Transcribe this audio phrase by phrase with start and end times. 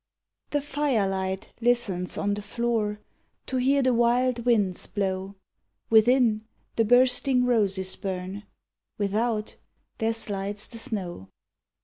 [0.49, 2.99] The firelight listens on the floor
[3.45, 5.35] To hear the wild winds blow.
[5.91, 8.41] Within, the bursting roses burn,
[8.97, 9.57] Without,
[9.99, 11.29] there slides the snow.